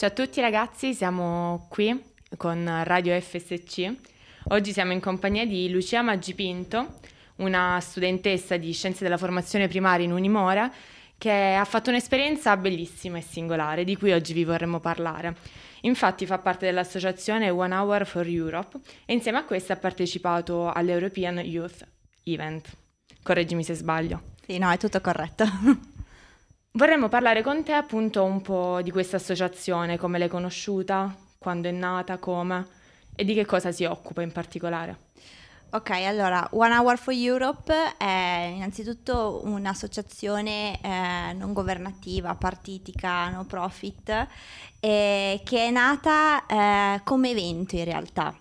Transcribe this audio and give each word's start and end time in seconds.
Ciao 0.00 0.08
a 0.08 0.12
tutti 0.12 0.40
ragazzi, 0.40 0.94
siamo 0.94 1.66
qui 1.68 1.94
con 2.38 2.84
Radio 2.84 3.20
FSC. 3.20 3.94
Oggi 4.44 4.72
siamo 4.72 4.92
in 4.92 5.00
compagnia 5.00 5.44
di 5.44 5.70
Lucia 5.70 6.00
Maggipinto, 6.00 7.00
una 7.36 7.78
studentessa 7.82 8.56
di 8.56 8.72
Scienze 8.72 9.04
della 9.04 9.18
Formazione 9.18 9.68
Primaria 9.68 10.06
in 10.06 10.12
Unimora 10.12 10.72
che 11.18 11.30
ha 11.30 11.66
fatto 11.66 11.90
un'esperienza 11.90 12.56
bellissima 12.56 13.18
e 13.18 13.20
singolare 13.20 13.84
di 13.84 13.94
cui 13.94 14.12
oggi 14.12 14.32
vi 14.32 14.44
vorremmo 14.44 14.80
parlare. 14.80 15.36
Infatti 15.82 16.24
fa 16.24 16.38
parte 16.38 16.64
dell'associazione 16.64 17.50
One 17.50 17.74
Hour 17.74 18.06
for 18.06 18.26
Europe 18.26 18.78
e 19.04 19.12
insieme 19.12 19.36
a 19.36 19.44
questa 19.44 19.74
ha 19.74 19.76
partecipato 19.76 20.72
all'European 20.72 21.40
Youth 21.40 21.86
Event. 22.24 22.74
Correggimi 23.22 23.62
se 23.62 23.74
sbaglio. 23.74 24.22
Sì, 24.46 24.56
no, 24.56 24.70
è 24.70 24.78
tutto 24.78 24.98
corretto. 25.02 25.44
Vorremmo 26.72 27.08
parlare 27.08 27.42
con 27.42 27.64
te 27.64 27.72
appunto 27.72 28.22
un 28.22 28.40
po' 28.42 28.80
di 28.80 28.92
questa 28.92 29.16
associazione, 29.16 29.98
come 29.98 30.18
l'hai 30.18 30.28
conosciuta, 30.28 31.12
quando 31.36 31.66
è 31.66 31.72
nata, 31.72 32.18
come 32.18 32.64
e 33.16 33.24
di 33.24 33.34
che 33.34 33.44
cosa 33.44 33.72
si 33.72 33.84
occupa 33.84 34.22
in 34.22 34.30
particolare. 34.30 35.08
Ok, 35.70 35.90
allora 35.90 36.48
One 36.52 36.72
Hour 36.72 36.96
for 36.96 37.12
Europe 37.12 37.96
è 37.96 38.52
innanzitutto 38.54 39.40
un'associazione 39.44 40.80
eh, 40.80 41.32
non 41.32 41.52
governativa, 41.52 42.36
partitica, 42.36 43.28
no 43.30 43.44
profit, 43.46 44.28
eh, 44.78 45.40
che 45.44 45.66
è 45.66 45.70
nata 45.70 46.46
eh, 46.46 47.00
come 47.02 47.30
evento 47.30 47.74
in 47.74 47.84
realtà. 47.84 48.32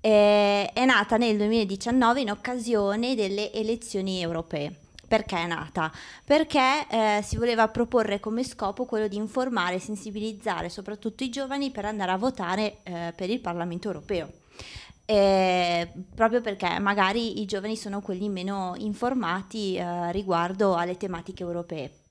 Eh, 0.00 0.70
è 0.72 0.84
nata 0.84 1.16
nel 1.16 1.36
2019 1.36 2.20
in 2.20 2.30
occasione 2.30 3.16
delle 3.16 3.52
elezioni 3.52 4.22
europee. 4.22 4.85
Perché 5.06 5.36
è 5.36 5.46
nata? 5.46 5.92
Perché 6.24 6.86
eh, 6.88 7.20
si 7.22 7.36
voleva 7.36 7.68
proporre 7.68 8.18
come 8.18 8.42
scopo 8.42 8.86
quello 8.86 9.06
di 9.06 9.16
informare 9.16 9.76
e 9.76 9.80
sensibilizzare 9.80 10.68
soprattutto 10.68 11.22
i 11.22 11.30
giovani 11.30 11.70
per 11.70 11.84
andare 11.84 12.10
a 12.10 12.16
votare 12.16 12.78
eh, 12.82 13.12
per 13.14 13.30
il 13.30 13.40
Parlamento 13.40 13.86
europeo. 13.86 14.30
Eh, 15.04 15.88
proprio 16.14 16.40
perché 16.40 16.80
magari 16.80 17.40
i 17.40 17.44
giovani 17.44 17.76
sono 17.76 18.00
quelli 18.00 18.28
meno 18.28 18.74
informati 18.78 19.76
eh, 19.76 20.10
riguardo 20.10 20.74
alle 20.74 20.96
tematiche 20.96 21.44
europee. 21.44 22.05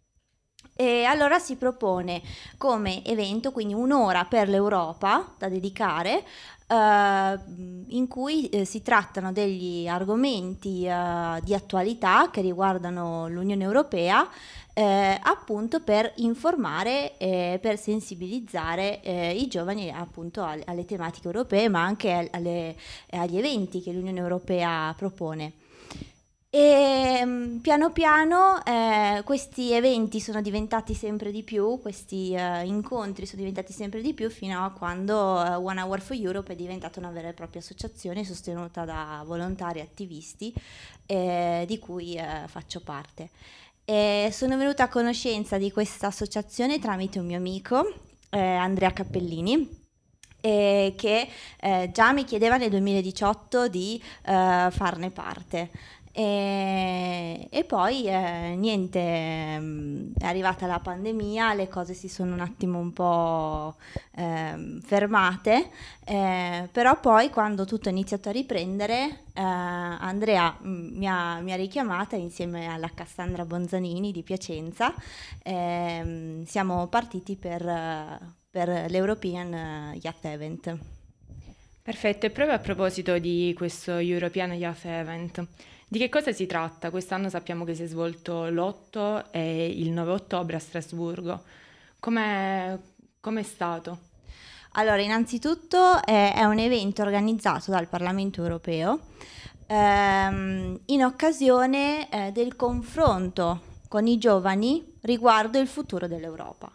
E 0.78 1.06
allora 1.06 1.40
si 1.40 1.56
propone 1.56 2.22
come 2.58 3.02
evento, 3.06 3.54
quindi 3.54 3.74
un'ora 3.74 4.26
per 4.26 4.50
l'Europa 4.50 5.34
da 5.38 5.48
dedicare, 5.48 6.22
eh, 6.68 7.40
in 7.88 8.08
cui 8.10 8.50
eh, 8.50 8.66
si 8.66 8.82
trattano 8.82 9.32
degli 9.32 9.88
argomenti 9.88 10.86
eh, 10.86 11.40
di 11.44 11.54
attualità 11.54 12.30
che 12.30 12.42
riguardano 12.42 13.30
l'Unione 13.30 13.64
Europea, 13.64 14.28
eh, 14.74 15.18
appunto 15.24 15.80
per 15.80 16.12
informare 16.18 17.18
e 17.18 17.58
per 17.62 17.80
sensibilizzare 17.80 19.02
eh, 19.02 19.32
i 19.32 19.48
giovani 19.48 19.90
appunto 19.90 20.44
alle, 20.44 20.64
alle, 20.66 20.84
tematiche 20.84 21.28
europee, 21.28 21.70
ma 21.70 21.84
anche 21.86 22.30
alle, 22.34 22.76
agli 23.12 23.38
eventi 23.38 23.82
che 23.82 23.94
l'Unione 23.94 24.20
Europea 24.20 24.94
propone. 24.98 25.54
E 26.58 27.22
mm, 27.26 27.58
piano 27.58 27.92
piano 27.92 28.64
eh, 28.64 29.24
questi 29.26 29.74
eventi 29.74 30.22
sono 30.22 30.42
diventati 30.42 30.94
sempre 30.94 31.30
di 31.30 31.44
più, 31.44 31.82
questi 31.82 32.34
eh, 32.34 32.64
incontri 32.64 33.26
sono 33.26 33.40
diventati 33.40 33.74
sempre 33.74 34.02
di 34.02 34.14
più 34.14 34.30
fino 34.30 34.64
a 34.64 34.72
quando 34.72 35.44
eh, 35.44 35.56
One 35.56 35.82
Hour 35.82 36.00
for 36.00 36.16
Europe 36.16 36.54
è 36.54 36.56
diventata 36.56 36.98
una 37.00 37.10
vera 37.10 37.28
e 37.28 37.34
propria 37.34 37.60
associazione 37.60 38.24
sostenuta 38.24 38.86
da 38.86 39.22
volontari 39.26 39.82
attivisti 39.82 40.54
eh, 41.06 41.66
di 41.68 41.78
cui 41.78 42.16
eh, 42.16 42.48
faccio 42.48 42.80
parte. 42.80 43.32
E 43.84 44.30
sono 44.32 44.56
venuta 44.56 44.84
a 44.84 44.88
conoscenza 44.88 45.58
di 45.58 45.74
questa 45.74 46.08
associazione 46.08 46.80
tramite 46.80 47.20
un 47.20 47.26
mio 47.26 47.38
amico, 47.38 47.86
eh, 48.30 48.40
Andrea 48.40 48.94
Cappellini, 48.94 49.84
che 50.46 51.28
già 51.92 52.14
mi 52.14 52.24
chiedeva 52.24 52.58
nel 52.58 52.70
2018 52.70 53.68
di 53.68 54.00
farne 54.22 55.10
parte. 55.10 55.72
E, 56.18 57.50
e 57.52 57.64
poi 57.66 58.06
eh, 58.08 58.56
niente, 58.56 59.60
mm, 59.60 60.14
è 60.18 60.26
arrivata 60.26 60.66
la 60.66 60.80
pandemia, 60.80 61.54
le 61.54 61.68
cose 61.68 61.94
si 61.94 62.08
sono 62.08 62.32
un 62.32 62.40
attimo 62.40 62.80
un 62.80 62.94
po' 62.94 63.76
eh, 64.16 64.80
fermate, 64.82 65.70
eh, 66.06 66.70
però 66.72 67.02
poi 67.02 67.30
quando 67.30 67.66
tutto 67.66 67.90
è 67.90 67.92
iniziato 67.92 68.30
a 68.30 68.32
riprendere, 68.32 69.24
eh, 69.34 69.42
Andrea 69.42 70.58
mm, 70.64 70.98
mi 70.98 71.06
ha, 71.06 71.42
mi 71.42 71.52
ha, 71.52 71.58
richiamata 71.58 72.16
insieme 72.16 72.68
alla 72.68 72.90
Cassandra 72.96 73.44
Bonzanini 73.44 74.14
di 74.14 74.24
Piacenza, 74.24 74.94
ehm, 75.44 76.46
siamo 76.46 76.88
partiti 76.88 77.36
per, 77.36 77.62
per 78.50 78.86
l'European 78.90 79.98
Yacht 80.02 80.24
Event. 80.24 80.78
Perfetto, 81.82 82.26
e 82.26 82.30
proprio 82.30 82.56
a 82.56 82.60
proposito 82.60 83.20
di 83.20 83.54
questo 83.54 83.98
European 83.98 84.54
Youth 84.54 84.86
Event, 84.86 85.46
di 85.88 86.00
che 86.00 86.10
cosa 86.10 86.32
si 86.32 86.46
tratta? 86.46 86.90
Quest'anno 86.90 87.30
sappiamo 87.30 87.64
che 87.64 87.76
si 87.76 87.84
è 87.84 87.88
svolto 87.88 88.50
l'8 88.50 89.26
e 89.32 89.68
il 89.68 89.92
9 89.92 90.12
ottobre 90.12 90.56
a 90.56 90.60
Strasburgo. 90.60 91.44
Com'è, 92.00 92.78
com'è 93.20 93.44
stato? 93.44 94.00
Allora, 94.74 95.02
innanzitutto 95.02 96.04
è, 96.04 96.34
è, 96.34 96.44
un 96.44 96.60
evento 96.60 97.02
organizzato 97.02 97.72
dal 97.72 97.88
Parlamento 97.88 98.42
europeo 98.42 99.00
ehm, 99.68 100.80
in 100.86 101.04
occasione 101.04 102.10
eh, 102.10 102.32
del 102.32 102.56
confronto 102.56 103.74
con 103.88 104.08
i 104.08 104.18
giovani 104.18 104.98
riguardo 105.02 105.60
il 105.60 105.68
futuro 105.68 106.08
dell'Europa. 106.08 106.70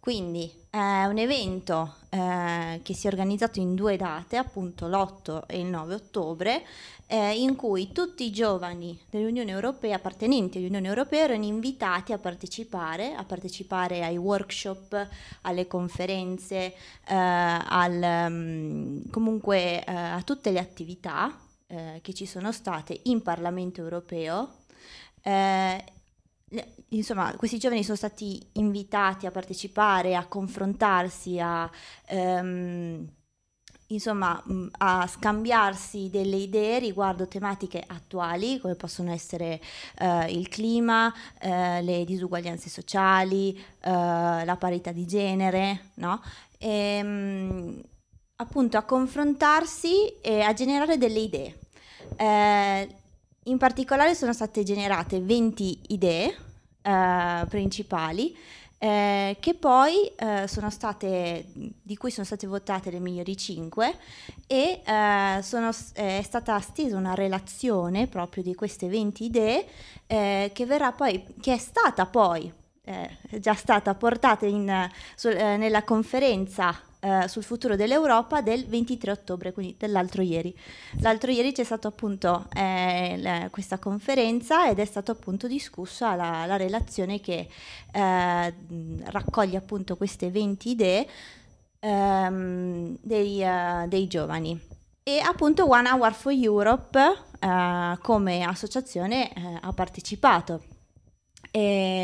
Quindi 0.00 0.50
è 0.70 1.04
un 1.04 1.18
evento 1.18 1.96
eh, 2.08 2.80
che 2.82 2.94
si 2.94 3.06
è 3.06 3.10
organizzato 3.10 3.60
in 3.60 3.74
due 3.74 3.98
date, 3.98 4.38
appunto 4.38 4.88
l'8 4.88 5.42
e 5.46 5.60
il 5.60 5.66
9 5.66 5.94
ottobre, 5.94 6.64
eh, 7.06 7.38
in 7.38 7.54
cui 7.54 7.92
tutti 7.92 8.24
i 8.24 8.30
giovani 8.30 8.98
dell'Unione 9.10 9.50
Europea, 9.50 9.96
appartenenti 9.96 10.56
all'Unione 10.56 10.88
Europea, 10.88 11.24
erano 11.24 11.44
invitati 11.44 12.14
a 12.14 12.18
partecipare, 12.18 13.12
a 13.12 13.24
partecipare 13.24 14.02
ai 14.02 14.16
workshop, 14.16 15.08
alle 15.42 15.66
conferenze, 15.66 16.56
eh, 16.56 17.14
al, 17.14 18.26
um, 18.30 19.10
comunque 19.10 19.84
eh, 19.84 19.92
a 19.92 20.22
tutte 20.22 20.50
le 20.50 20.60
attività 20.60 21.38
eh, 21.66 21.98
che 22.00 22.14
ci 22.14 22.24
sono 22.24 22.52
state 22.52 23.00
in 23.04 23.22
Parlamento 23.22 23.82
Europeo 23.82 24.54
eh, 25.22 25.84
insomma, 26.88 27.34
questi 27.36 27.58
giovani 27.58 27.84
sono 27.84 27.96
stati 27.96 28.44
invitati 28.54 29.26
a 29.26 29.30
partecipare, 29.30 30.14
a 30.16 30.26
confrontarsi, 30.26 31.38
a, 31.38 31.70
ehm, 32.06 33.08
insomma, 33.88 34.42
a 34.78 35.06
scambiarsi 35.06 36.10
delle 36.10 36.36
idee 36.36 36.78
riguardo 36.78 37.28
tematiche 37.28 37.82
attuali, 37.86 38.58
come 38.60 38.74
possono 38.74 39.12
essere 39.12 39.60
eh, 39.98 40.32
il 40.32 40.48
clima, 40.48 41.12
eh, 41.40 41.82
le 41.82 42.04
disuguaglianze 42.04 42.68
sociali, 42.68 43.56
eh, 43.56 44.44
la 44.44 44.56
parità 44.58 44.92
di 44.92 45.06
genere, 45.06 45.90
no? 45.94 46.22
E, 46.58 46.68
ehm, 46.68 47.82
appunto 48.36 48.78
a 48.78 48.82
confrontarsi 48.82 50.20
e 50.20 50.40
a 50.40 50.52
generare 50.52 50.96
delle 50.96 51.18
idee. 51.18 51.58
Eh, 52.16 52.88
in 53.44 53.58
particolare 53.58 54.14
sono 54.14 54.32
state 54.32 54.62
generate 54.62 55.20
20 55.20 55.80
idee 55.88 56.36
eh, 56.82 57.46
principali 57.48 58.36
eh, 58.82 59.36
che 59.40 59.54
poi 59.54 60.10
eh, 60.16 60.46
sono 60.48 60.70
state, 60.70 61.44
di 61.52 61.96
cui 61.98 62.10
sono 62.10 62.24
state 62.24 62.46
votate 62.46 62.90
le 62.90 62.98
migliori 62.98 63.36
5 63.36 63.94
e 64.46 64.80
eh, 64.82 65.42
sono, 65.42 65.70
è 65.92 66.22
stata 66.24 66.58
stesa 66.60 66.96
una 66.96 67.14
relazione 67.14 68.06
proprio 68.06 68.42
di 68.42 68.54
queste 68.54 68.88
20 68.88 69.24
idee 69.24 69.66
eh, 70.06 70.50
che, 70.54 70.64
verrà 70.64 70.92
poi, 70.92 71.22
che 71.40 71.52
è 71.52 71.58
stata 71.58 72.06
poi 72.06 72.50
eh, 72.84 73.18
già 73.38 73.52
stata 73.52 73.94
portata 73.94 74.46
in, 74.46 74.88
su, 75.14 75.28
eh, 75.28 75.58
nella 75.58 75.84
conferenza 75.84 76.74
eh, 77.00 77.28
sul 77.28 77.42
futuro 77.42 77.76
dell'Europa 77.76 78.42
del 78.42 78.66
23 78.66 79.10
ottobre, 79.10 79.52
quindi 79.52 79.74
dell'altro 79.78 80.22
ieri. 80.22 80.54
L'altro 81.00 81.30
ieri 81.30 81.52
c'è 81.52 81.64
stata 81.64 81.88
appunto 81.88 82.46
eh, 82.54 83.16
la, 83.18 83.48
questa 83.50 83.78
conferenza 83.78 84.68
ed 84.68 84.78
è 84.78 84.84
stata 84.84 85.12
appunto 85.12 85.46
discussa 85.46 86.14
la, 86.14 86.44
la 86.46 86.56
relazione 86.56 87.20
che 87.20 87.48
eh, 87.92 88.54
raccoglie 89.04 89.56
appunto 89.56 89.96
queste 89.96 90.30
20 90.30 90.68
idee 90.68 91.06
ehm, 91.80 92.96
dei, 93.00 93.42
uh, 93.42 93.88
dei, 93.88 94.06
giovani. 94.06 94.58
E 95.02 95.18
appunto 95.20 95.68
One 95.68 95.88
Hour 95.88 96.12
for 96.12 96.32
Europe 96.32 97.00
uh, 97.40 97.98
come 98.00 98.44
associazione 98.44 99.30
uh, 99.34 99.58
ha 99.60 99.72
partecipato 99.72 100.62
e 101.50 101.99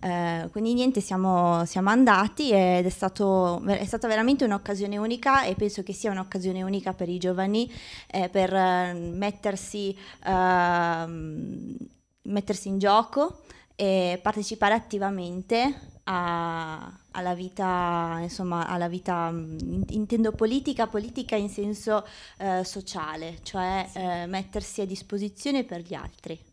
eh, 0.00 0.48
quindi 0.50 0.74
niente, 0.74 1.00
siamo, 1.00 1.64
siamo, 1.64 1.90
andati 1.90 2.50
ed 2.50 2.84
è, 2.84 2.88
stato, 2.88 3.62
è, 3.66 3.84
stata 3.84 4.08
veramente 4.08 4.44
un'occasione 4.44 4.96
unica 4.96 5.44
e 5.44 5.54
penso 5.54 5.82
che 5.82 5.92
sia 5.92 6.10
un'occasione 6.10 6.62
unica 6.62 6.92
per 6.92 7.08
i 7.08 7.18
giovani 7.18 7.70
eh, 8.08 8.28
per 8.28 8.52
eh, 8.54 8.92
mettersi, 8.94 9.96
ehm, 10.24 11.76
mettersi, 12.22 12.68
in 12.68 12.78
gioco 12.78 13.42
e 13.74 14.18
partecipare 14.22 14.74
attivamente 14.74 15.90
a, 16.04 16.92
alla 17.12 17.34
vita, 17.34 18.18
insomma, 18.20 18.66
alla 18.66 18.88
vita, 18.88 19.32
intendo 19.88 20.32
politica, 20.32 20.86
politica 20.86 21.36
in 21.36 21.48
senso 21.48 22.06
eh, 22.38 22.64
sociale, 22.64 23.38
cioè 23.42 23.88
eh, 23.92 24.26
mettersi 24.26 24.80
a 24.80 24.86
disposizione 24.86 25.64
per 25.64 25.80
gli 25.80 25.94
altri. 25.94 26.51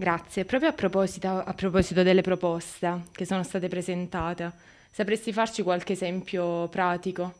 Grazie. 0.00 0.46
Proprio 0.46 0.70
a 0.70 0.72
proposito, 0.72 1.28
a 1.28 1.52
proposito 1.52 2.02
delle 2.02 2.22
proposte 2.22 3.02
che 3.12 3.26
sono 3.26 3.42
state 3.42 3.68
presentate, 3.68 4.50
sapresti 4.90 5.30
farci 5.30 5.62
qualche 5.62 5.92
esempio 5.92 6.68
pratico? 6.68 7.34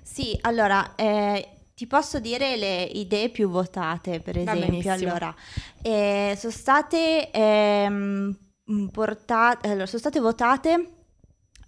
Sì, 0.00 0.34
allora, 0.40 0.94
eh, 0.94 1.46
ti 1.74 1.86
posso 1.86 2.18
dire 2.18 2.56
le 2.56 2.82
idee 2.82 3.28
più 3.28 3.50
votate, 3.50 4.20
per 4.20 4.38
esempio. 4.38 4.90
Allora, 4.90 5.34
eh, 5.82 6.34
sono 6.38 6.52
state 6.52 7.30
ehm, 7.30 8.34
portate, 8.90 9.68
allora, 9.68 9.84
sono 9.84 9.98
state 10.00 10.18
votate 10.18 10.92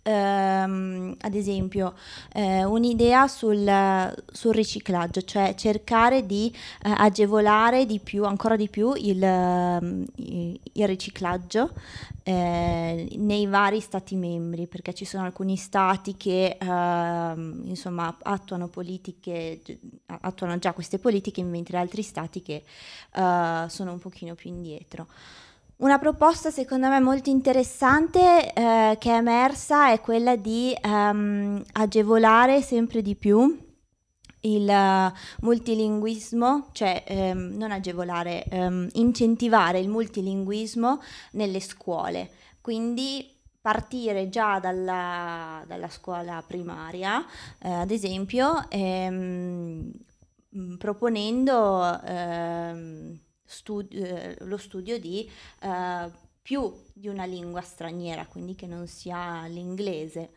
ehm, 0.03 1.17
ad 1.21 1.35
esempio 1.35 1.95
eh, 2.33 2.65
un'idea 2.65 3.29
sul, 3.29 4.15
sul, 4.31 4.55
riciclaggio, 4.55 5.23
cioè 5.23 5.55
cercare 5.55 6.27
di 6.27 6.53
eh, 6.83 6.93
agevolare 6.97 7.87
di 7.87 7.99
più, 7.99 8.25
ancora 8.25 8.57
di 8.57 8.69
più 8.69 8.93
il, 8.95 9.23
ehm, 9.23 10.05
il 10.17 10.87
riciclaggio 10.87 11.71
eh, 12.23 13.09
nei 13.17 13.47
vari 13.47 13.81
stati 13.81 14.15
membri, 14.15 14.67
perché 14.67 14.95
ci 14.95 15.05
sono 15.05 15.25
alcuni 15.25 15.57
stati 15.57 16.17
che 16.17 16.57
ehm, 16.61 17.63
insomma 17.65 18.17
attuano 18.23 18.69
politiche, 18.69 19.61
attuano 20.07 20.59
già 20.59 20.73
queste 20.73 20.99
politiche, 20.99 21.43
mentre 21.43 21.79
altri 21.79 22.03
stati 22.03 22.43
che 22.43 22.63
eh, 23.15 23.65
sono 23.69 23.93
un 23.93 23.99
pochino 23.99 24.35
più 24.35 24.51
indietro. 24.51 25.07
Una 25.81 25.99
proposta 25.99 26.51
secondo 26.51 26.89
me 26.89 27.01
molto 27.01 27.31
interessante 27.31 28.53
eh, 28.53 28.97
che 28.99 29.11
è 29.11 29.15
emersa 29.15 29.91
è 29.91 30.01
quella 30.01 30.37
di 30.37 30.77
um, 30.85 31.63
agevolare 31.73 32.61
sempre 32.61 33.01
di 33.01 33.15
più 33.15 33.59
il 34.43 34.69
uh, 34.69 35.11
multilinguismo, 35.43 36.69
cioè 36.73 37.03
um, 37.09 37.55
non 37.57 37.71
agevolare, 37.71 38.45
um, 38.51 38.89
incentivare 38.93 39.79
il 39.79 39.89
multilinguismo 39.89 41.01
nelle 41.33 41.61
scuole. 41.61 42.29
Quindi 42.61 43.27
partire 43.59 44.29
già 44.29 44.59
dalla, 44.59 45.65
dalla 45.67 45.89
scuola 45.89 46.45
primaria, 46.47 47.25
eh, 47.59 47.73
ad 47.73 47.91
esempio, 47.91 48.67
ehm, 48.69 49.91
proponendo 50.77 52.01
ehm, 53.51 53.57
studi- 53.57 53.99
eh, 53.99 54.37
lo 54.41 54.57
studio 54.57 54.99
di 54.99 55.29
eh, 55.63 56.11
più 56.43 56.73
di 56.93 57.09
una 57.09 57.25
lingua 57.25 57.61
straniera, 57.61 58.27
quindi 58.27 58.55
che 58.55 58.67
non 58.67 58.87
sia 58.87 59.47
l'inglese. 59.47 60.31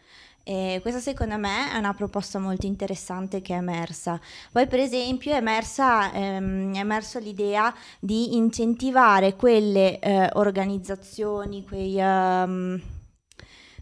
E 0.45 0.79
questa 0.81 0.99
secondo 0.99 1.37
me 1.37 1.71
è 1.71 1.77
una 1.77 1.93
proposta 1.93 2.37
molto 2.37 2.65
interessante 2.65 3.41
che 3.41 3.53
è 3.53 3.57
emersa. 3.57 4.19
Poi 4.51 4.67
per 4.67 4.79
esempio 4.79 5.31
è 5.31 5.37
emersa, 5.37 6.11
ehm, 6.11 6.75
è 6.75 6.79
emersa 6.79 7.19
l'idea 7.19 7.73
di 7.99 8.35
incentivare 8.35 9.35
quelle 9.37 9.99
eh, 9.99 10.29
organizzazioni, 10.33 11.63
quei, 11.65 11.95
um, 11.97 12.81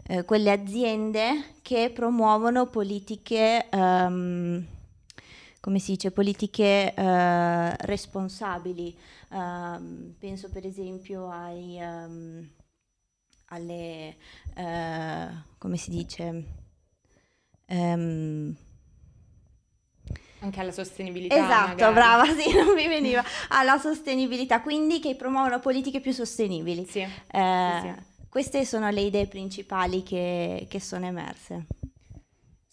eh, 0.06 0.24
quelle 0.24 0.52
aziende 0.52 1.46
che 1.62 1.90
promuovono 1.92 2.66
politiche 2.68 3.66
um, 3.72 4.64
come 5.62 5.78
si 5.78 5.92
dice, 5.92 6.10
politiche 6.10 6.92
eh, 6.92 7.76
responsabili. 7.86 8.94
Uh, 9.28 10.12
penso 10.18 10.50
per 10.50 10.66
esempio 10.66 11.30
ai, 11.30 11.78
um, 11.80 12.50
alle, 13.46 14.16
uh, 14.56 15.34
come 15.58 15.76
si 15.76 15.90
dice, 15.90 16.44
um, 17.68 18.54
anche 20.40 20.60
alla 20.60 20.72
sostenibilità. 20.72 21.36
Esatto, 21.36 21.68
magari. 21.68 21.94
brava, 21.94 22.24
sì, 22.24 22.52
non 22.52 22.74
mi 22.74 22.88
veniva. 22.88 23.22
Alla 23.50 23.78
sostenibilità, 23.78 24.60
quindi 24.62 24.98
che 24.98 25.14
promuovono 25.14 25.60
politiche 25.60 26.00
più 26.00 26.10
sostenibili. 26.10 26.84
Sì, 26.86 26.98
eh, 27.00 27.78
sì, 27.80 27.88
sì. 27.88 27.94
Queste 28.28 28.64
sono 28.64 28.90
le 28.90 29.02
idee 29.02 29.28
principali 29.28 30.02
che, 30.02 30.66
che 30.68 30.80
sono 30.80 31.06
emerse. 31.06 31.66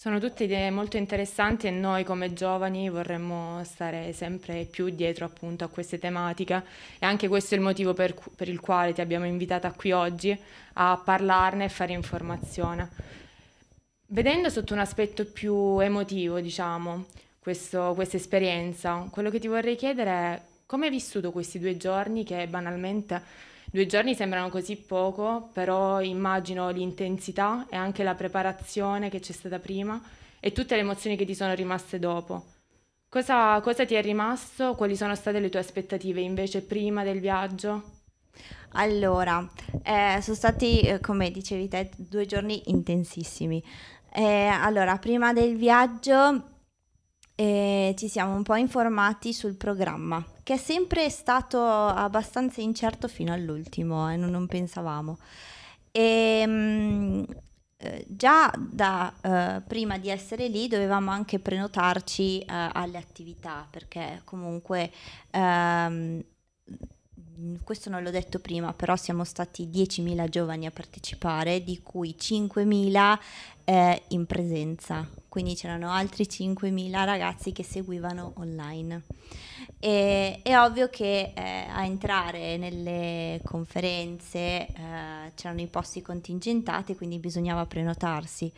Sono 0.01 0.17
tutte 0.17 0.45
idee 0.45 0.71
molto 0.71 0.95
interessanti 0.95 1.67
e 1.67 1.71
noi 1.71 2.05
come 2.05 2.31
giovani 2.31 2.89
vorremmo 2.89 3.61
stare 3.65 4.13
sempre 4.13 4.63
più 4.63 4.87
dietro 4.91 5.25
appunto 5.25 5.65
a 5.65 5.67
queste 5.67 5.99
tematiche 5.99 6.63
e 6.99 7.05
anche 7.05 7.27
questo 7.27 7.53
è 7.53 7.57
il 7.57 7.63
motivo 7.65 7.93
per, 7.93 8.15
per 8.33 8.47
il 8.47 8.61
quale 8.61 8.93
ti 8.93 9.01
abbiamo 9.01 9.25
invitata 9.25 9.73
qui 9.73 9.91
oggi 9.91 10.39
a 10.75 11.01
parlarne 11.03 11.65
e 11.65 11.69
fare 11.69 11.91
informazione. 11.91 12.89
Vedendo 14.05 14.49
sotto 14.49 14.71
un 14.71 14.79
aspetto 14.79 15.25
più 15.25 15.79
emotivo, 15.79 16.39
diciamo, 16.39 17.07
questa 17.37 17.93
esperienza, 18.11 19.05
quello 19.11 19.29
che 19.29 19.39
ti 19.39 19.49
vorrei 19.49 19.75
chiedere 19.75 20.11
è 20.11 20.41
come 20.65 20.85
hai 20.85 20.91
vissuto 20.91 21.33
questi 21.33 21.59
due 21.59 21.75
giorni 21.75 22.23
che 22.23 22.47
banalmente 22.47 23.21
Due 23.71 23.85
giorni 23.85 24.15
sembrano 24.15 24.49
così 24.49 24.77
poco, 24.77 25.49
però 25.53 26.01
immagino 26.01 26.71
l'intensità 26.71 27.67
e 27.69 27.75
anche 27.75 28.01
la 28.03 28.15
preparazione 28.15 29.09
che 29.09 29.19
c'è 29.19 29.31
stata 29.31 29.59
prima 29.59 30.01
e 30.39 30.51
tutte 30.51 30.73
le 30.75 30.81
emozioni 30.81 31.15
che 31.15 31.25
ti 31.25 31.35
sono 31.35 31.53
rimaste 31.53 31.99
dopo. 31.99 32.45
Cosa, 33.07 33.61
cosa 33.61 33.85
ti 33.85 33.93
è 33.93 34.01
rimasto? 34.01 34.73
Quali 34.73 34.95
sono 34.95 35.13
state 35.13 35.39
le 35.39 35.49
tue 35.49 35.59
aspettative 35.59 36.19
invece 36.19 36.63
prima 36.63 37.03
del 37.03 37.19
viaggio? 37.19 37.97
Allora, 38.73 39.47
eh, 39.83 40.19
sono 40.21 40.35
stati, 40.35 40.81
eh, 40.81 40.99
come 40.99 41.29
dicevi 41.29 41.67
te, 41.67 41.91
due 41.95 42.25
giorni 42.25 42.71
intensissimi. 42.71 43.63
Eh, 44.11 44.47
allora, 44.47 44.97
prima 44.97 45.31
del 45.31 45.55
viaggio 45.55 46.43
eh, 47.35 47.93
ci 47.97 48.07
siamo 48.07 48.35
un 48.35 48.43
po' 48.43 48.55
informati 48.55 49.31
sul 49.31 49.55
programma, 49.55 50.23
che 50.49 50.55
è 50.55 50.57
sempre 50.57 51.11
stato 51.11 51.63
abbastanza 51.63 52.59
incerto 52.59 53.07
fino 53.07 53.31
all'ultimo 53.31 54.09
e 54.09 54.13
eh, 54.13 54.17
non, 54.17 54.31
non, 54.31 54.47
pensavamo. 54.47 55.19
E, 55.91 56.43
mh, 56.43 56.51
mm, 56.51 57.23
eh, 57.77 58.05
già 58.07 58.51
da 58.57 59.13
uh, 59.21 59.67
prima 59.67 59.99
di 59.99 60.09
essere 60.09 60.47
lì 60.47 60.67
dovevamo 60.67 61.11
anche 61.11 61.37
prenotarci 61.37 62.39
uh, 62.39 62.45
alle 62.47 62.97
attività 62.97 63.67
perché 63.69 64.23
comunque 64.23 64.91
um, 65.33 66.19
questo 67.63 67.91
non 67.91 68.01
l'ho 68.01 68.09
detto 68.09 68.39
prima, 68.39 68.73
però 68.73 68.95
siamo 68.95 69.25
stati 69.25 69.67
10.000 69.67 70.29
giovani 70.29 70.65
a 70.65 70.71
partecipare, 70.71 71.63
di 71.63 71.79
cui 71.83 72.15
5.000 72.19 73.19
eh, 73.65 74.01
in 74.07 74.25
presenza, 74.25 75.07
quindi 75.29 75.53
c'erano 75.53 75.91
altri 75.91 76.23
5.000 76.23 77.05
ragazzi 77.05 77.51
che 77.51 77.63
seguivano 77.63 78.33
online. 78.37 79.03
E, 79.81 80.41
è 80.43 80.59
ovvio 80.59 80.89
che 80.89 81.31
eh, 81.33 81.65
a 81.69 81.85
entrare 81.85 82.57
nelle 82.57 83.39
conferenze 83.45 84.67
eh, 84.67 85.31
c'erano 85.35 85.61
i 85.61 85.67
posti 85.67 86.01
contingentati, 86.01 86.95
quindi 86.95 87.17
bisognava 87.17 87.65
prenotarsi. 87.65 88.51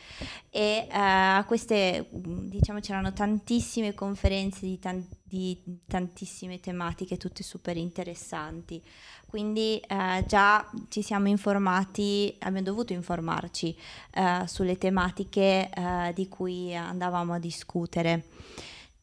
E 0.50 0.88
eh, 0.90 0.98
a 0.98 1.44
queste, 1.46 2.08
diciamo, 2.12 2.80
c'erano 2.80 3.14
tantissime 3.14 3.94
conferenze 3.94 4.66
di, 4.66 4.80
tan- 4.80 5.08
di 5.24 5.62
tantissime 5.86 6.60
tematiche, 6.60 7.18
tutte 7.18 7.44
super 7.44 7.78
interessanti. 7.78 8.82
Quindi 9.28 9.78
eh, 9.78 10.26
già 10.28 10.70
ci 10.90 11.04
siamo 11.04 11.28
informati, 11.28 12.36
abbiamo 12.40 12.66
dovuto 12.66 12.94
informarci 12.94 13.78
eh, 14.16 14.48
sulle 14.48 14.78
tematiche 14.78 15.70
eh, 15.70 16.12
di 16.16 16.28
cui 16.28 16.76
andavamo 16.76 17.34
a 17.34 17.40
discutere. 17.40 18.24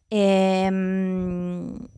E, 0.08 0.18
ehm, 0.18 1.88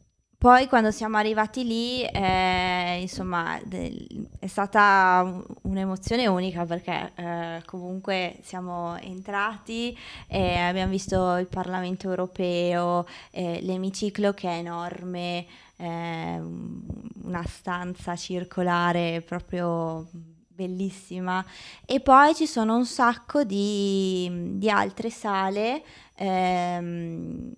poi 0.41 0.69
quando 0.69 0.91
siamo 0.91 1.19
arrivati 1.19 1.67
lì, 1.67 2.03
eh, 2.03 2.99
insomma, 3.03 3.61
è 3.61 4.47
stata 4.47 5.39
un'emozione 5.65 6.27
unica 6.29 6.65
perché 6.65 7.13
eh, 7.15 7.63
comunque 7.67 8.39
siamo 8.41 8.97
entrati 9.01 9.95
e 10.27 10.57
abbiamo 10.57 10.93
visto 10.93 11.37
il 11.37 11.47
Parlamento 11.47 12.09
europeo, 12.09 13.07
eh, 13.33 13.59
l'emiciclo 13.61 14.33
che 14.33 14.49
è 14.49 14.55
enorme, 14.55 15.45
eh, 15.77 16.41
una 16.41 17.45
stanza 17.47 18.17
circolare 18.17 19.21
proprio 19.21 20.07
bellissima. 20.49 21.45
E 21.85 22.01
poi 22.01 22.35
ci 22.35 22.47
sono 22.47 22.77
un 22.77 22.87
sacco 22.87 23.45
di, 23.45 24.55
di 24.57 24.71
altre 24.71 25.11
sale 25.11 25.83
ehm, 26.15 27.53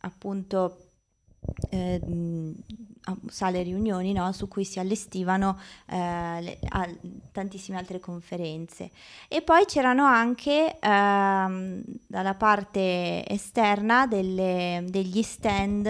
appunto 0.00 0.81
eh, 1.70 2.00
sale 3.28 3.62
riunioni 3.62 4.12
no? 4.12 4.30
su 4.32 4.46
cui 4.48 4.64
si 4.64 4.78
allestivano 4.78 5.58
eh, 5.86 6.40
le, 6.40 6.58
a, 6.68 6.88
tantissime 7.32 7.78
altre 7.78 7.98
conferenze. 8.00 8.90
E 9.28 9.42
poi 9.42 9.64
c'erano 9.64 10.04
anche 10.04 10.78
ehm, 10.78 11.82
dalla 12.06 12.34
parte 12.34 13.26
esterna 13.26 14.06
delle, 14.06 14.84
degli 14.88 15.22
stand 15.22 15.88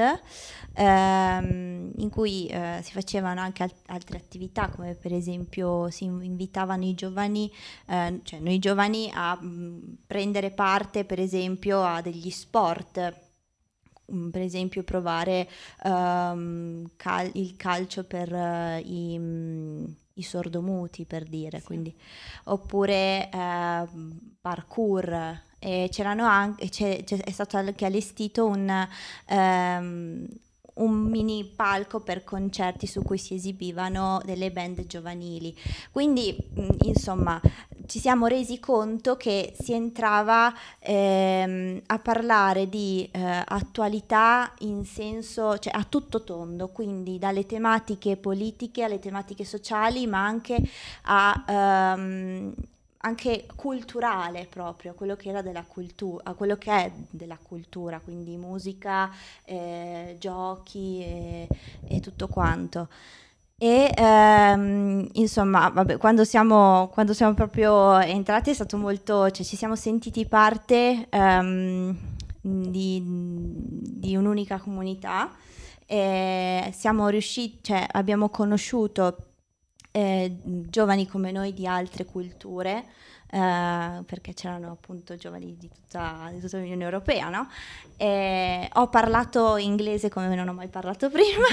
ehm, 0.75 1.93
in 1.97 2.09
cui 2.11 2.47
eh, 2.47 2.81
si 2.83 2.93
facevano 2.93 3.41
anche 3.41 3.63
al- 3.65 3.75
altre 3.87 4.17
attività 4.17 4.69
come 4.69 4.95
per 4.95 5.13
esempio 5.13 5.91
si 5.91 6.05
invitavano 6.05 6.85
i 6.85 6.95
giovani, 6.95 7.51
eh, 7.87 8.21
cioè 8.23 8.41
noi 8.41 8.59
giovani 8.59 9.11
a 9.13 9.35
mh, 9.41 9.99
prendere 10.07 10.51
parte 10.51 11.05
per 11.05 11.21
esempio 11.21 11.83
a 11.83 12.01
degli 12.01 12.31
sport 12.31 13.01
Mm, 13.01 13.32
per 14.31 14.43
esempio 14.43 14.83
provare 14.83 15.49
um, 15.85 16.89
cal- 16.97 17.31
il 17.35 17.57
calcio 17.57 18.05
per 18.05 18.33
uh, 18.33 18.79
i, 18.79 19.17
um, 19.17 19.95
i, 20.15 20.23
sordomuti, 20.23 21.05
per 21.05 21.25
dire, 21.25 21.59
sì. 21.59 21.65
quindi, 21.65 21.95
oppure 22.45 23.29
uh, 23.33 23.89
parkour. 24.41 25.41
E 25.59 25.89
c'erano 25.93 26.25
anche, 26.27 26.69
c'è, 26.69 27.05
c'è, 27.05 27.19
è 27.19 27.31
stato 27.31 27.57
anche 27.57 27.85
allestito 27.85 28.47
un, 28.47 28.89
um, 29.29 30.27
un 30.75 30.93
mini 30.93 31.45
palco 31.45 32.01
per 32.01 32.25
concerti 32.25 32.87
su 32.87 33.03
cui 33.03 33.19
si 33.19 33.35
esibivano 33.35 34.21
delle 34.25 34.51
band 34.51 34.87
giovanili. 34.87 35.55
Quindi, 35.91 36.37
mm, 36.59 36.69
insomma, 36.83 37.41
ci 37.87 37.99
siamo 37.99 38.27
resi 38.27 38.59
conto 38.59 39.17
che 39.17 39.53
si 39.59 39.73
entrava 39.73 40.53
ehm, 40.79 41.83
a 41.87 41.99
parlare 41.99 42.69
di 42.69 43.09
eh, 43.13 43.43
attualità 43.47 44.53
in 44.61 44.85
senso, 44.85 45.59
cioè 45.59 45.73
a 45.77 45.85
tutto 45.85 46.25
tondo, 46.25 46.69
quindi 46.69 47.19
dalle 47.19 47.45
tematiche 47.45 48.17
politiche 48.17 48.83
alle 48.85 48.99
tematiche 48.99 49.45
sociali, 49.45 50.07
ma 50.07 50.25
anche 50.25 50.57
a 51.03 51.45
ehm, 51.47 52.55
anche 53.05 53.47
culturale 53.57 54.47
proprio, 54.49 54.95
quello 54.95 55.17
che 55.17 55.29
era 55.29 55.43
della 55.43 55.65
cultura, 55.67 56.33
quello 56.35 56.57
che 56.57 56.71
è 56.71 56.93
della 57.11 57.39
cultura, 57.41 57.99
quindi 57.99 58.37
musica, 58.37 59.11
eh, 59.45 60.17
giochi 60.19 61.01
e, 61.03 61.49
e, 61.89 62.01
tutto 62.01 62.29
quanto. 62.29 62.89
E 63.59 63.93
ehm, 63.97 65.09
insomma, 65.15 65.69
vabbè, 65.69 65.97
quando 65.97 66.25
siamo, 66.25 66.91
quando 66.93 67.13
siamo 67.13 67.35
proprio 67.35 67.99
entrati 67.99 68.51
è 68.51 68.55
stato 68.55 68.77
molto, 68.77 69.31
cioè 69.31 69.45
ci 69.45 69.57
siamo 69.57 69.77
sentiti 69.77 70.27
parte 70.27 71.07
ehm, 71.11 71.97
di, 72.41 73.03
di, 73.05 74.17
un'unica 74.17 74.59
comunità 74.59 75.31
e 75.87 76.73
siamo 76.77 77.09
riusciti, 77.09 77.59
cioè 77.63 77.87
abbiamo 77.93 78.29
conosciuto 78.31 79.32
eh, 79.93 80.37
giovani 80.43 81.07
come 81.07 81.31
noi 81.31 81.53
di 81.53 81.67
altre 81.67 82.05
culture, 82.05 82.85
eh, 83.31 84.03
perché 84.05 84.35
c'erano 84.35 84.73
appunto 84.73 85.17
giovani 85.17 85.57
di 85.57 85.69
tutta, 85.69 86.29
di 86.33 86.41
tutta 86.41 86.59
l'Unione 86.59 86.83
Europea, 86.83 87.29
no? 87.29 87.49
E 87.97 88.69
ho 88.73 88.89
parlato 88.89 89.57
inglese 89.57 90.09
come 90.09 90.35
non 90.35 90.49
ho 90.49 90.53
mai 90.53 90.69
parlato 90.69 91.11
prima, 91.11 91.47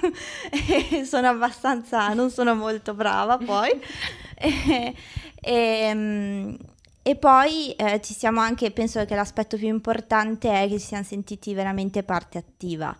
sono 1.04 1.28
abbastanza, 1.28 2.12
non 2.14 2.30
sono 2.30 2.54
molto 2.54 2.94
brava 2.94 3.38
poi. 3.38 3.70
e, 4.38 4.94
e, 5.40 5.52
ehm, 5.52 6.56
e 7.02 7.14
poi 7.14 7.70
eh, 7.74 8.00
ci 8.02 8.14
siamo 8.14 8.40
anche, 8.40 8.72
penso 8.72 9.04
che 9.04 9.14
l'aspetto 9.14 9.56
più 9.56 9.68
importante 9.68 10.50
è 10.50 10.68
che 10.68 10.80
ci 10.80 10.86
siamo 10.86 11.04
sentiti 11.04 11.54
veramente 11.54 12.02
parte 12.02 12.38
attiva. 12.38 12.96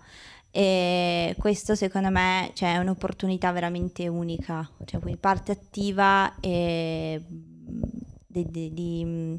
E 0.58 1.36
questo 1.38 1.74
secondo 1.74 2.08
me 2.08 2.50
cioè, 2.54 2.76
è 2.76 2.78
un'opportunità 2.78 3.52
veramente 3.52 4.08
unica, 4.08 4.66
cioè 4.86 5.00
quindi 5.00 5.20
parte 5.20 5.52
attiva 5.52 6.34
e 6.40 7.22
di... 7.28 8.50
di, 8.50 8.72
di 8.72 9.38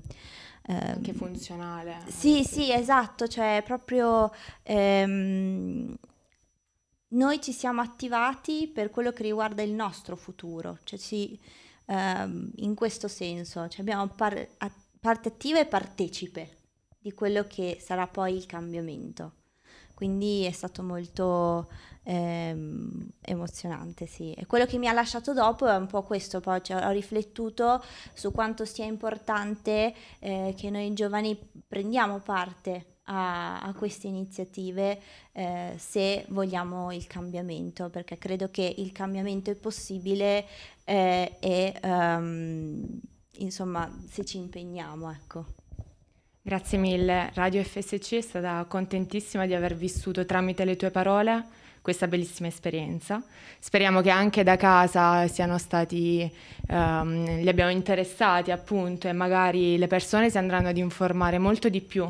eh, 0.68 0.74
anche 0.74 1.14
funzionale. 1.14 1.98
Sì, 2.08 2.44
sì, 2.44 2.72
esatto, 2.72 3.28
cioè 3.28 3.64
proprio... 3.66 4.32
Ehm, 4.62 5.98
noi 7.10 7.42
ci 7.42 7.52
siamo 7.52 7.82
attivati 7.82 8.68
per 8.68 8.92
quello 8.92 9.12
che 9.12 9.24
riguarda 9.24 9.64
il 9.64 9.72
nostro 9.72 10.16
futuro, 10.16 10.78
cioè 10.84 11.00
sì, 11.00 11.40
ehm, 11.86 12.52
in 12.58 12.76
questo 12.76 13.08
senso, 13.08 13.68
cioè 13.70 13.82
abbiamo 13.82 14.08
par- 14.08 14.50
parte 15.00 15.30
attiva 15.30 15.60
e 15.60 15.66
partecipe 15.66 16.58
di 17.00 17.12
quello 17.14 17.48
che 17.48 17.80
sarà 17.82 18.06
poi 18.06 18.36
il 18.36 18.46
cambiamento. 18.46 19.37
Quindi 19.98 20.44
è 20.44 20.52
stato 20.52 20.84
molto 20.84 21.68
ehm, 22.04 23.10
emozionante, 23.20 24.06
sì. 24.06 24.32
E 24.34 24.46
quello 24.46 24.68
che 24.68 24.78
mi 24.78 24.88
ha 24.88 24.94
lasciato 24.94 25.34
dopo 25.34 25.66
è 25.66 25.76
un 25.76 25.88
po' 25.88 26.04
questo, 26.04 26.40
poi 26.40 26.64
cioè, 26.64 26.86
ho 26.86 26.92
riflettuto 26.92 27.84
su 28.14 28.32
quanto 28.32 28.64
sia 28.64 28.86
importante 28.86 29.96
eh, 30.20 30.54
che 30.56 30.70
noi 30.70 30.94
giovani 30.94 31.36
prendiamo 31.68 32.20
parte 32.20 32.98
a, 33.06 33.60
a 33.60 33.74
queste 33.74 34.06
iniziative 34.06 35.02
eh, 35.32 35.74
se 35.78 36.26
vogliamo 36.30 36.92
il 36.92 37.08
cambiamento, 37.08 37.90
perché 37.90 38.20
credo 38.20 38.52
che 38.52 38.72
il 38.78 38.92
cambiamento 38.92 39.50
è 39.50 39.56
possibile 39.56 40.46
eh, 40.84 41.38
e 41.40 41.80
um, 41.82 43.00
insomma 43.38 43.92
se 44.08 44.24
ci 44.24 44.38
impegniamo, 44.38 45.10
ecco. 45.10 45.57
Grazie 46.48 46.78
mille. 46.78 47.30
Radio 47.34 47.62
FSC 47.62 48.14
è 48.14 48.22
stata 48.22 48.64
contentissima 48.70 49.46
di 49.46 49.54
aver 49.54 49.76
vissuto 49.76 50.26
tramite 50.26 50.64
le 50.64 50.78
tue 50.78 50.92
parole 50.92 51.44
questa 51.82 52.08
bellissima 52.08 52.48
esperienza. 52.48 53.22
Speriamo 53.60 54.00
che 54.00 54.12
anche 54.12 54.44
da 54.44 54.56
casa 54.56 55.28
siano 55.28 55.58
stati, 55.58 56.32
um, 56.70 57.42
li 57.42 57.50
abbiamo 57.50 57.70
interessati 57.70 58.52
appunto 58.52 59.10
e 59.10 59.12
magari 59.12 59.78
le 59.78 59.88
persone 59.88 60.30
si 60.30 60.38
andranno 60.38 60.70
ad 60.70 60.78
informare 60.78 61.38
molto 61.38 61.68
di 61.68 61.82
più 61.82 62.10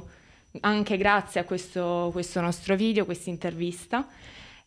anche 0.59 0.97
grazie 0.97 1.41
a 1.41 1.43
questo, 1.43 2.11
questo 2.11 2.39
nostro 2.39 2.75
video, 2.75 3.05
questa 3.05 3.31
intervista. 3.31 4.07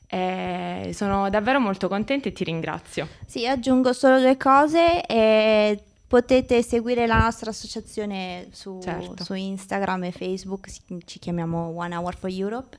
Eh, 0.09 0.91
sono 0.93 1.31
davvero 1.31 1.61
molto 1.61 1.87
contenta 1.87 2.29
e 2.29 2.33
ti 2.33 2.43
ringrazio. 2.43 3.07
Sì, 3.25 3.47
aggiungo 3.47 3.93
solo 3.93 4.19
due 4.19 4.37
cose. 4.37 5.07
Eh, 5.07 5.81
Potete 6.11 6.61
seguire 6.65 7.07
la 7.07 7.21
nostra 7.21 7.51
associazione 7.51 8.49
su, 8.51 8.81
certo. 8.83 9.23
su 9.23 9.33
Instagram 9.33 10.03
e 10.03 10.11
Facebook, 10.11 10.69
ci 11.05 11.21
chiamiamo 11.21 11.73
One 11.77 11.95
Hour 11.95 12.17
for 12.17 12.29
Europe 12.33 12.77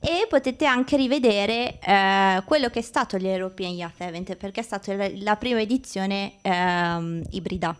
e 0.00 0.26
potete 0.28 0.66
anche 0.66 0.96
rivedere 0.96 1.78
eh, 1.78 2.42
quello 2.44 2.70
che 2.70 2.80
è 2.80 2.82
stato 2.82 3.16
l'European 3.16 3.74
Youth 3.74 4.00
Event 4.00 4.34
perché 4.34 4.58
è 4.58 4.64
stata 4.64 4.92
la 5.20 5.36
prima 5.36 5.60
edizione 5.60 6.32
eh, 6.42 7.22
ibrida. 7.30 7.76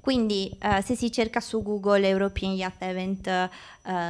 Quindi 0.00 0.56
eh, 0.60 0.82
se 0.82 0.94
si 0.94 1.12
cerca 1.12 1.40
su 1.40 1.62
Google 1.62 2.08
European 2.08 2.52
Youth 2.52 2.82
Event 2.82 3.50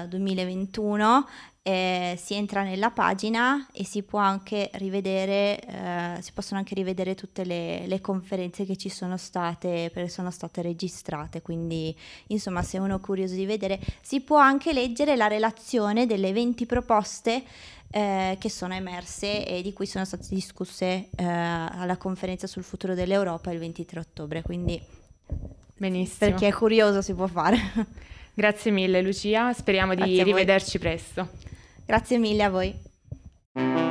2021 0.09 1.27
eh, 1.63 2.19
si 2.21 2.35
entra 2.35 2.63
nella 2.63 2.91
pagina 2.91 3.69
e 3.73 3.85
si 3.85 4.03
può 4.03 4.19
anche 4.19 4.71
rivedere, 4.75 5.61
eh, 5.61 6.17
si 6.21 6.33
possono 6.33 6.59
anche 6.59 6.75
rivedere 6.75 7.15
tutte 7.15 7.45
le, 7.45 7.87
le, 7.87 8.01
conferenze 8.01 8.65
che 8.65 8.77
ci 8.77 8.89
sono 8.89 9.17
state, 9.17 9.91
perché 9.93 10.09
sono 10.09 10.31
state 10.31 10.63
registrate, 10.63 11.43
quindi 11.43 11.95
insomma 12.29 12.63
se 12.63 12.79
uno 12.79 12.97
è 12.97 13.01
curioso 13.01 13.35
di 13.35 13.45
vedere, 13.45 13.79
si 14.01 14.21
può 14.21 14.39
anche 14.39 14.73
leggere 14.73 15.17
la 15.17 15.27
relazione 15.27 16.07
delle 16.07 16.33
20 16.33 16.65
proposte 16.65 17.45
eh, 17.91 18.37
che 18.41 18.49
sono 18.49 18.73
emerse 18.73 19.47
e 19.47 19.61
di 19.61 19.73
cui 19.75 19.87
sono 19.87 20.07
state 20.07 20.29
discusse 20.31 21.09
eh, 21.15 21.25
alla 21.25 21.99
conferenza 21.99 22.47
sul 22.47 22.65
futuro 22.65 22.95
dell'Europa 22.95 23.51
il 23.51 23.59
23 23.59 24.01
ottobre, 24.01 24.43
quindi 24.43 24.81
Benissimo. 25.81 26.31
Per 26.31 26.35
chi 26.39 26.45
è 26.45 26.53
curioso 26.53 27.01
si 27.01 27.15
può 27.15 27.27
fare. 27.27 27.57
Grazie 28.35 28.71
mille 28.71 29.01
Lucia, 29.01 29.55
speriamo 29.55 29.95
Grazie 29.95 30.13
di 30.13 30.23
rivederci 30.23 30.79
presto. 30.79 31.31
Grazie 31.87 32.19
mille 32.19 32.43
a 32.43 32.51
voi. 32.51 33.90